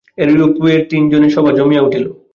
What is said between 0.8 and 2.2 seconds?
তিনজনের সভা জমিয়া উঠিল।